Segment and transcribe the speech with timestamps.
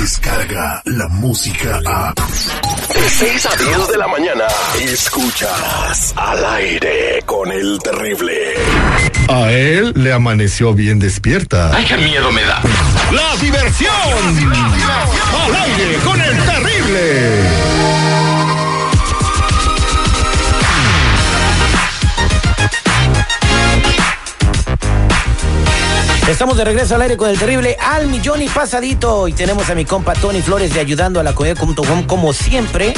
[0.00, 2.14] llega la música a...
[2.14, 4.44] De 6 a 10 de la mañana,
[4.80, 8.54] escuchas al aire con el terrible.
[9.28, 11.70] A él le amaneció bien despierta.
[11.74, 12.62] ¡Ay, qué miedo me da!
[13.12, 13.92] ¡La diversión!
[15.44, 17.69] ¡Al aire con el terrible!
[26.40, 29.28] Estamos de regreso al aire con el terrible al millón y pasadito.
[29.28, 32.94] Y tenemos a mi compa Tony Flores de ayudando a la comunidad.com como siempre.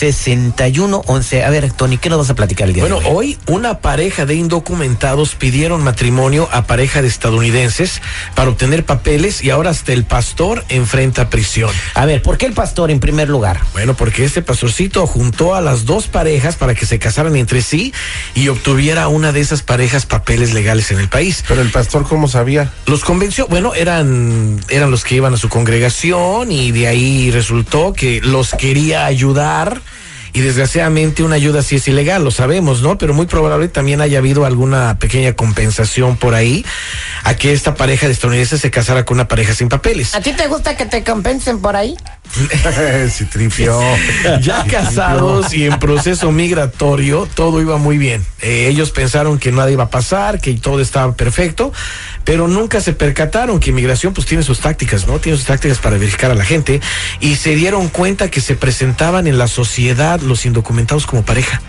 [0.00, 1.44] 301-6111.
[1.44, 3.14] A ver, Tony, ¿qué nos vas a platicar el día Bueno, de hoy?
[3.14, 8.00] hoy una pareja de indocumentados pidieron matrimonio a pareja de estadounidenses
[8.34, 11.70] para obtener papeles y ahora hasta el pastor enfrenta prisión.
[11.94, 13.60] A ver, ¿por qué el pastor en primer lugar?
[13.72, 17.92] Bueno, porque este pastorcito juntó a las dos parejas para que se casaran entre sí
[18.34, 21.44] y obtuviera una de esas parejas papeles legales en el país.
[21.46, 22.72] Pero el pastor, ¿cómo sabía?
[22.86, 27.92] Los convenció, bueno, eran, eran los que iban a su congregación y de ahí resultó
[27.92, 29.80] que los quería ayudar.
[30.34, 32.98] Y desgraciadamente una ayuda sí es ilegal, lo sabemos, ¿no?
[32.98, 36.66] Pero muy probable también haya habido alguna pequeña compensación por ahí
[37.22, 40.12] a que esta pareja de estadounidenses se casara con una pareja sin papeles.
[40.20, 41.96] ti te gusta que te compensen por ahí?
[43.10, 43.26] sí.
[44.40, 48.24] Ya casados y en proceso migratorio, todo iba muy bien.
[48.40, 51.72] Eh, ellos pensaron que nada iba a pasar, que todo estaba perfecto,
[52.24, 55.18] pero nunca se percataron que inmigración pues tiene sus tácticas, ¿no?
[55.18, 56.80] Tiene sus tácticas para verificar a la gente
[57.20, 61.60] y se dieron cuenta que se presentaban en la sociedad los indocumentados como pareja.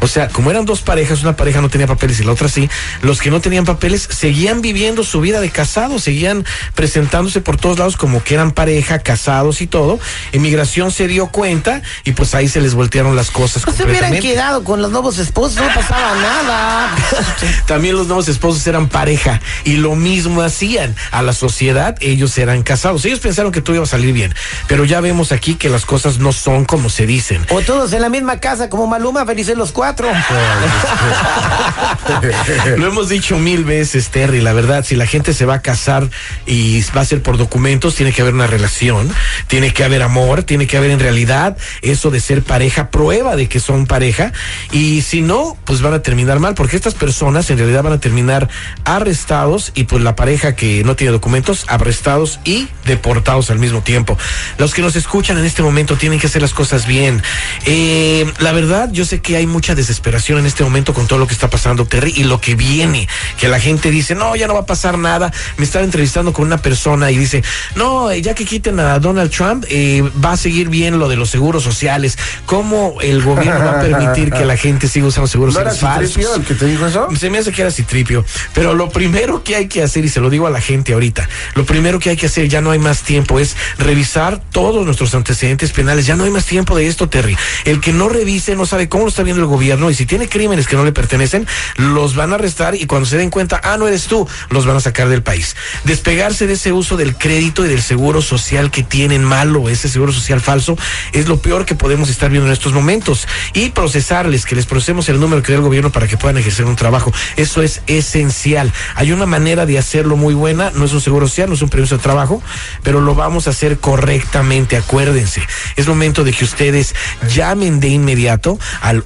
[0.00, 2.68] O sea, como eran dos parejas, una pareja no tenía papeles y la otra sí,
[3.02, 6.44] los que no tenían papeles seguían viviendo su vida de casados, seguían
[6.74, 9.98] presentándose por todos lados como que eran pareja, casados y todo.
[10.32, 14.18] Inmigración se dio cuenta y pues ahí se les voltearon las cosas Pues se hubieran
[14.18, 16.96] quedado con los nuevos esposos, no pasaba nada.
[17.66, 22.62] También los nuevos esposos eran pareja y lo mismo hacían a la sociedad, ellos eran
[22.62, 23.04] casados.
[23.04, 24.34] Ellos pensaron que todo iba a salir bien,
[24.66, 27.44] pero ya vemos aquí que las cosas no son como se dicen.
[27.50, 29.89] O todos en la misma casa, como Maluma, felices los cuatro.
[32.76, 36.08] Lo hemos dicho mil veces, Terry, la verdad, si la gente se va a casar
[36.46, 39.12] y va a ser por documentos, tiene que haber una relación,
[39.46, 43.48] tiene que haber amor, tiene que haber en realidad eso de ser pareja, prueba de
[43.48, 44.32] que son pareja,
[44.72, 48.00] y si no, pues van a terminar mal, porque estas personas en realidad van a
[48.00, 48.48] terminar
[48.84, 54.16] arrestados y pues la pareja que no tiene documentos, arrestados y deportados al mismo tiempo.
[54.58, 57.22] Los que nos escuchan en este momento tienen que hacer las cosas bien.
[57.66, 61.26] Eh, la verdad, yo sé que hay mucha desesperación en este momento con todo lo
[61.26, 63.08] que está pasando, Terry, y lo que viene,
[63.38, 65.32] que la gente dice, no, ya no va a pasar nada.
[65.56, 67.42] Me estaba entrevistando con una persona y dice,
[67.74, 71.16] no, eh, ya que quiten a Donald Trump, eh, va a seguir bien lo de
[71.16, 72.18] los seguros sociales.
[72.46, 76.16] ¿Cómo el gobierno va a permitir que la gente siga usando seguros ¿No era sociales
[76.16, 76.46] el falsos?
[76.46, 77.08] que te dijo eso?
[77.18, 78.24] Se me hace que era citripio.
[78.54, 81.28] Pero lo primero que hay que hacer, y se lo digo a la gente ahorita,
[81.54, 85.14] lo primero que hay que hacer, ya no hay más tiempo, es revisar todos nuestros
[85.14, 86.06] antecedentes penales.
[86.06, 87.36] Ya no hay más tiempo de esto, Terry.
[87.64, 90.28] El que no revise no sabe cómo lo está viendo el gobierno y si tiene
[90.28, 93.76] crímenes que no le pertenecen, los van a arrestar y cuando se den cuenta, ah,
[93.76, 95.54] no eres tú, los van a sacar del país.
[95.84, 100.12] Despegarse de ese uso del crédito y del seguro social que tienen malo, ese seguro
[100.12, 100.76] social falso,
[101.12, 103.28] es lo peor que podemos estar viendo en estos momentos.
[103.52, 106.66] Y procesarles, que les procesemos el número que da el gobierno para que puedan ejercer
[106.66, 107.12] un trabajo.
[107.36, 108.72] Eso es esencial.
[108.96, 111.68] Hay una manera de hacerlo muy buena, no es un seguro social, no es un
[111.68, 112.42] permiso de trabajo,
[112.82, 115.42] pero lo vamos a hacer correctamente, acuérdense.
[115.76, 116.94] Es momento de que ustedes
[117.32, 119.04] llamen de inmediato al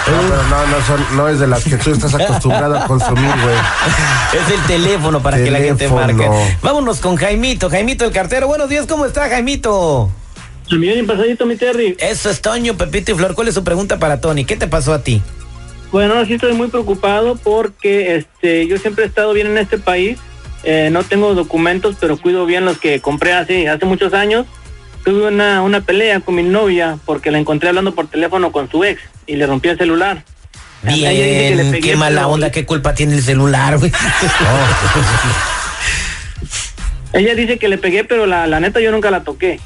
[0.09, 3.31] No, pero no, no, son, no es de las que tú estás acostumbrado a consumir,
[3.43, 3.57] güey.
[4.33, 6.31] Es el teléfono para que la gente marque.
[6.63, 8.47] Vámonos con Jaimito, Jaimito el cartero.
[8.47, 10.11] Buenos días, ¿cómo está Jaimito?
[10.71, 11.97] El millón y pasadito, mi Terry.
[11.99, 13.35] Eso es Toño, Pepito y Flor.
[13.35, 14.45] ¿Cuál es su pregunta para Tony?
[14.45, 15.23] ¿Qué te pasó a ti?
[15.91, 20.19] Bueno, sí estoy muy preocupado porque este, yo siempre he estado bien en este país.
[20.65, 24.47] Eh, no tengo documentos, pero cuido bien los que compré hace, hace muchos años.
[25.05, 28.85] Tuve una, una pelea con mi novia porque la encontré hablando por teléfono con su
[28.85, 30.25] ex y le rompí el celular.
[30.83, 33.91] Dice que le Bien, pegué, qué mala onda, qué culpa tiene el celular, güey.
[37.15, 39.59] Ella dice que le pegué, pero la, la neta yo nunca la toqué.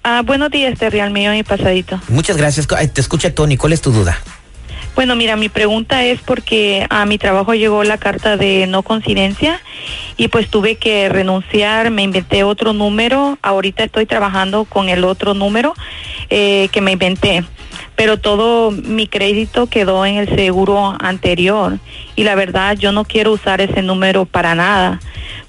[0.05, 2.01] Ah, buenos días, Terry, al mío y pasadito.
[2.09, 2.67] Muchas gracias.
[2.93, 4.19] Te escucha Tony, ¿cuál es tu duda?
[4.95, 9.59] Bueno, mira, mi pregunta es porque a mi trabajo llegó la carta de no coincidencia
[10.19, 15.33] y pues tuve que renunciar, me inventé otro número, ahorita estoy trabajando con el otro
[15.33, 15.73] número
[16.29, 17.43] eh, que me inventé,
[17.97, 21.79] pero todo mi crédito quedó en el seguro anterior
[22.17, 25.01] y la verdad yo no quiero usar ese número para nada.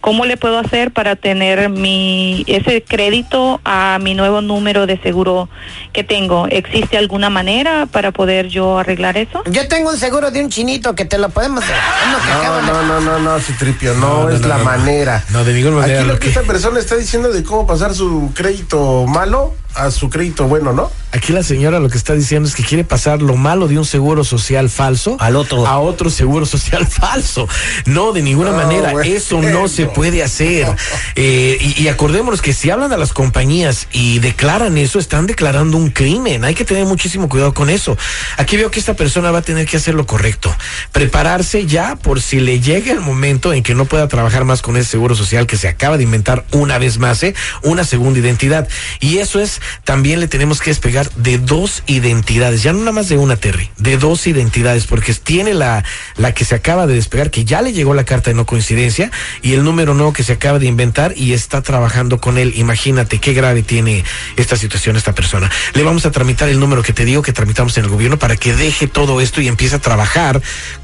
[0.01, 5.47] ¿Cómo le puedo hacer para tener mi ese crédito a mi nuevo número de seguro
[5.93, 6.47] que tengo?
[6.47, 9.41] ¿Existe alguna manera para poder yo arreglar eso?
[9.49, 11.63] Yo tengo un seguro de un chinito que te lo podemos...
[11.63, 14.63] acaba No, no, no, no, no, Citripio, no, No, no, es no, la no.
[14.65, 15.23] manera.
[15.29, 17.93] No, de ninguna manera, Aquí lo que que- esta persona está diciendo de cómo pasar
[17.93, 20.91] su crédito malo a su crédito bueno, ¿no?
[21.13, 23.85] Aquí la señora lo que está diciendo es que quiere pasar lo malo de un
[23.85, 25.65] seguro social falso Al otro.
[25.65, 26.52] a otro seguro social
[26.89, 27.47] falso.
[27.85, 28.91] No, de ninguna No, manera.
[28.91, 29.11] bueno.
[29.13, 30.67] Eso no se puede hacer.
[31.15, 35.77] Eh, y, y acordémonos que si hablan a las compañías y declaran eso, están declarando
[35.77, 36.43] un crimen.
[36.45, 37.97] Hay que tener muchísimo cuidado con eso.
[38.37, 40.55] Aquí veo que esta persona va a tener que hacer lo correcto.
[40.91, 44.77] Prepararse ya por si le llega el momento en que no pueda trabajar más con
[44.77, 47.33] ese seguro social que se acaba de inventar una vez más, ¿eh?
[47.63, 48.67] una segunda identidad.
[48.99, 53.09] Y eso es, también le tenemos que despegar de dos identidades, ya no nada más
[53.09, 55.83] de una, Terry, de dos identidades, porque tiene la,
[56.17, 59.11] la que se acaba de despegar, que ya le llegó la carta de no coincidencia,
[59.41, 62.53] y el número nuevo que se acaba de inventar y está trabajando con él.
[62.55, 64.03] Imagínate qué grave tiene
[64.37, 65.49] esta situación esta persona.
[65.73, 68.35] Le vamos a tramitar el número que te digo que tramitamos en el gobierno para
[68.35, 70.41] que deje todo esto y empiece a trabajar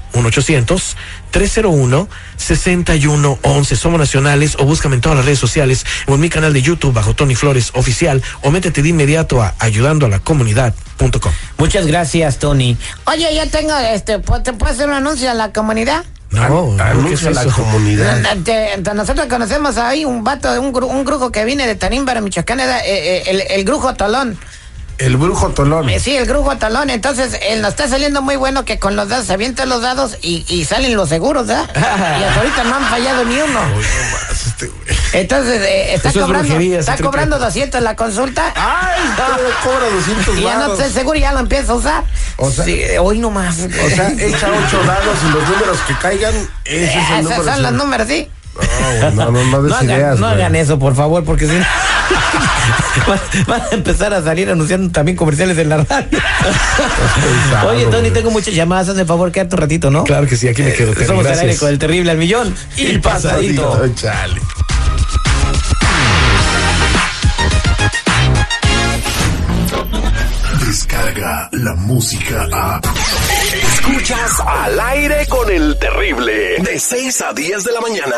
[1.31, 3.75] 1-800-301-6111.
[3.75, 6.93] Somos nacionales o búscame en todas las redes sociales o en mi canal de YouTube
[6.93, 11.31] bajo Tony Flores Oficial o métete de inmediato a ayudando a la comunidad.com.
[11.57, 12.77] Muchas gracias, Tony.
[13.05, 16.03] Oye, ya tengo, este, ¿pu- ¿te puedo hacer un anuncio a la comunidad?
[16.31, 18.35] No, An- ¿qué anuncia es a la comunidad.
[18.93, 22.79] Nosotros conocemos ahí un vato, un, gru- un grujo que viene de Tanímbaro, Michoacán, era,
[22.81, 24.37] eh, eh, el, el grujo Tolón.
[24.99, 25.89] El brujo Tolón.
[25.89, 26.89] Eh, sí, el grujo Tolón.
[26.89, 30.17] Entonces, él nos está saliendo muy bueno que con los dados se avientan los dados
[30.21, 31.69] y, y salen los seguros, ¿verdad?
[31.75, 33.59] y hasta ahorita no han fallado ni uno.
[34.31, 34.69] Este
[35.13, 37.45] Entonces, eh, está Eso es cobrando, brujería, está cobrando triple.
[37.45, 38.53] 200 la consulta.
[38.55, 38.99] ¡Ay!
[39.63, 42.03] cobra 200 Y ya no estoy seguro y ya lo empieza a usar.
[42.37, 43.57] O sea- Sí, hoy nomás.
[43.57, 47.43] O sea, echa ocho dados y los números que caigan, ese es el Esos número.
[47.45, 48.29] son los números, sí.
[49.01, 50.41] No, no, no, no No ideas, no güey.
[50.41, 51.65] hagan eso, por favor, porque si no.
[53.47, 56.19] Van, a empezar a salir anunciando también comerciales en la radio.
[57.67, 58.89] Oye, Tony, tengo muchas llamadas.
[58.89, 60.03] Hazme favor, quédate un ratito, ¿no?
[60.03, 60.93] Claro que sí, aquí me quedo.
[60.93, 61.47] Terry, Somos al gracias.
[61.47, 63.79] aire con el terrible al millón y pasadito.
[63.83, 64.41] Ay, chale.
[70.65, 72.81] Descarga la música a.
[73.73, 76.57] Escuchas al aire con el terrible.
[76.59, 78.15] De 6 a 10 de la mañana.